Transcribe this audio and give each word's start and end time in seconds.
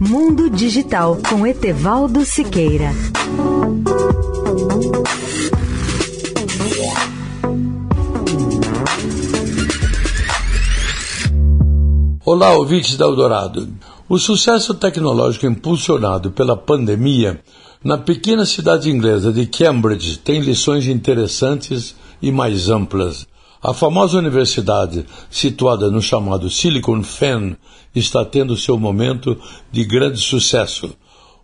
Mundo 0.00 0.48
Digital 0.48 1.18
com 1.28 1.44
Etevaldo 1.44 2.24
Siqueira. 2.24 2.92
Olá, 12.24 12.52
ouvintes 12.52 12.96
da 12.96 13.06
Eldorado. 13.06 13.68
O 14.08 14.20
sucesso 14.20 14.72
tecnológico 14.72 15.46
impulsionado 15.46 16.30
pela 16.30 16.56
pandemia 16.56 17.40
na 17.82 17.98
pequena 17.98 18.46
cidade 18.46 18.88
inglesa 18.88 19.32
de 19.32 19.46
Cambridge 19.46 20.18
tem 20.18 20.40
lições 20.40 20.86
interessantes 20.86 21.96
e 22.22 22.30
mais 22.30 22.68
amplas. 22.68 23.26
A 23.60 23.74
famosa 23.74 24.18
universidade, 24.18 25.04
situada 25.28 25.90
no 25.90 26.00
chamado 26.00 26.48
Silicon 26.48 27.02
Fen, 27.02 27.56
está 27.92 28.24
tendo 28.24 28.56
seu 28.56 28.78
momento 28.78 29.36
de 29.72 29.84
grande 29.84 30.20
sucesso. 30.20 30.94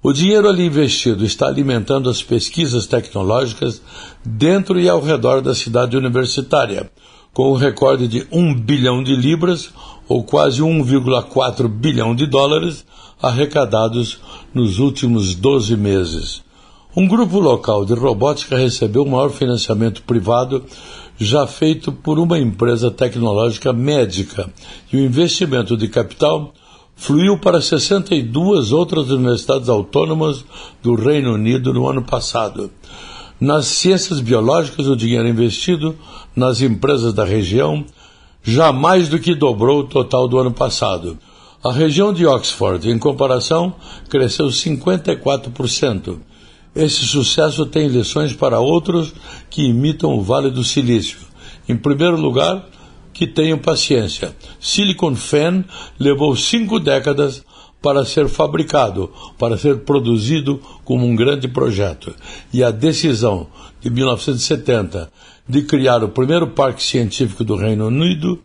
O 0.00 0.12
dinheiro 0.12 0.48
ali 0.48 0.64
investido 0.64 1.24
está 1.24 1.48
alimentando 1.48 2.08
as 2.08 2.22
pesquisas 2.22 2.86
tecnológicas 2.86 3.82
dentro 4.24 4.78
e 4.78 4.88
ao 4.88 5.00
redor 5.00 5.40
da 5.40 5.56
cidade 5.56 5.96
universitária, 5.96 6.88
com 7.32 7.50
o 7.50 7.56
recorde 7.56 8.06
de 8.06 8.24
1 8.30 8.54
bilhão 8.60 9.02
de 9.02 9.16
libras, 9.16 9.70
ou 10.06 10.22
quase 10.22 10.62
1,4 10.62 11.66
bilhão 11.66 12.14
de 12.14 12.26
dólares, 12.26 12.84
arrecadados 13.20 14.20
nos 14.54 14.78
últimos 14.78 15.34
12 15.34 15.76
meses. 15.76 16.44
Um 16.96 17.08
grupo 17.08 17.40
local 17.40 17.84
de 17.84 17.92
robótica 17.92 18.56
recebeu 18.56 19.02
o 19.02 19.10
maior 19.10 19.30
financiamento 19.30 20.00
privado 20.04 20.64
já 21.18 21.44
feito 21.44 21.90
por 21.90 22.20
uma 22.20 22.38
empresa 22.38 22.88
tecnológica 22.88 23.72
médica, 23.72 24.48
e 24.92 24.96
o 24.96 25.00
investimento 25.00 25.76
de 25.76 25.88
capital 25.88 26.54
fluiu 26.94 27.36
para 27.36 27.60
62 27.60 28.70
outras 28.70 29.10
universidades 29.10 29.68
autônomas 29.68 30.44
do 30.84 30.94
Reino 30.94 31.34
Unido 31.34 31.74
no 31.74 31.88
ano 31.88 32.02
passado. 32.02 32.70
Nas 33.40 33.66
ciências 33.66 34.20
biológicas, 34.20 34.86
o 34.86 34.94
dinheiro 34.94 35.26
investido 35.26 35.96
nas 36.36 36.60
empresas 36.60 37.12
da 37.12 37.24
região 37.24 37.84
já 38.40 38.70
mais 38.70 39.08
do 39.08 39.18
que 39.18 39.34
dobrou 39.34 39.80
o 39.80 39.88
total 39.88 40.28
do 40.28 40.38
ano 40.38 40.52
passado. 40.52 41.18
A 41.60 41.72
região 41.72 42.12
de 42.12 42.24
Oxford, 42.24 42.88
em 42.88 43.00
comparação, 43.00 43.74
cresceu 44.08 44.46
54%. 44.46 46.18
Esse 46.74 47.06
sucesso 47.06 47.66
tem 47.66 47.86
lições 47.86 48.32
para 48.32 48.58
outros 48.58 49.14
que 49.48 49.62
imitam 49.62 50.12
o 50.16 50.22
Vale 50.22 50.50
do 50.50 50.64
Silício. 50.64 51.18
Em 51.68 51.76
primeiro 51.76 52.20
lugar, 52.20 52.68
que 53.12 53.28
tenham 53.28 53.56
paciência. 53.56 54.34
Silicon 54.58 55.14
Fen 55.14 55.64
levou 56.00 56.34
cinco 56.34 56.80
décadas 56.80 57.44
para 57.80 58.04
ser 58.04 58.28
fabricado, 58.28 59.08
para 59.38 59.56
ser 59.56 59.80
produzido 59.80 60.60
como 60.84 61.06
um 61.06 61.14
grande 61.14 61.46
projeto. 61.46 62.12
E 62.52 62.64
a 62.64 62.72
decisão 62.72 63.46
de 63.80 63.88
1970 63.88 65.12
de 65.48 65.62
criar 65.62 66.02
o 66.02 66.08
primeiro 66.08 66.48
parque 66.48 66.82
científico 66.82 67.44
do 67.44 67.54
Reino 67.54 67.86
Unido 67.86 68.40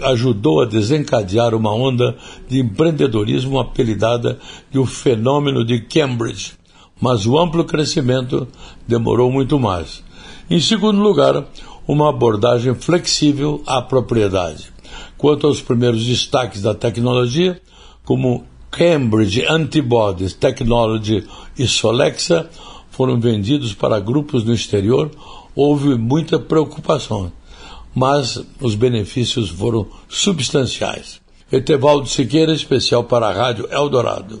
ajudou 0.00 0.62
a 0.62 0.64
desencadear 0.64 1.54
uma 1.54 1.74
onda 1.74 2.16
de 2.48 2.60
empreendedorismo 2.60 3.60
apelidada 3.60 4.38
de 4.70 4.78
o 4.78 4.86
fenômeno 4.86 5.64
de 5.66 5.80
Cambridge 5.80 6.63
mas 7.00 7.26
o 7.26 7.38
amplo 7.38 7.64
crescimento 7.64 8.48
demorou 8.86 9.30
muito 9.30 9.58
mais. 9.58 10.02
Em 10.48 10.60
segundo 10.60 11.00
lugar, 11.00 11.44
uma 11.86 12.08
abordagem 12.08 12.74
flexível 12.74 13.62
à 13.66 13.80
propriedade. 13.82 14.72
Quanto 15.16 15.46
aos 15.46 15.60
primeiros 15.60 16.04
destaques 16.04 16.62
da 16.62 16.74
tecnologia, 16.74 17.60
como 18.04 18.44
Cambridge 18.70 19.44
Antibodies 19.46 20.32
Technology 20.34 21.26
e 21.58 21.66
Solexa, 21.66 22.48
foram 22.90 23.18
vendidos 23.18 23.74
para 23.74 24.00
grupos 24.00 24.44
no 24.44 24.52
exterior, 24.52 25.10
houve 25.54 25.96
muita 25.96 26.38
preocupação, 26.38 27.32
mas 27.94 28.40
os 28.60 28.74
benefícios 28.74 29.48
foram 29.50 29.86
substanciais. 30.08 31.20
Etevaldo 31.50 32.08
Siqueira, 32.08 32.52
especial 32.52 33.04
para 33.04 33.28
a 33.28 33.32
Rádio 33.32 33.68
Eldorado. 33.70 34.40